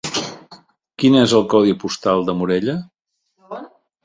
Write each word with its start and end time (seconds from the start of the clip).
Quin 1.03 1.17
és 1.25 1.35
el 1.41 1.45
codi 1.53 1.75
postal 1.85 2.27
de 2.31 2.35
Morella? 2.41 2.77